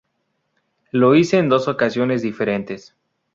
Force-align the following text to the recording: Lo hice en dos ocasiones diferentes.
Lo 0.89 1.13
hice 1.15 1.37
en 1.37 1.47
dos 1.47 1.67
ocasiones 1.67 2.23
diferentes. 2.23 2.95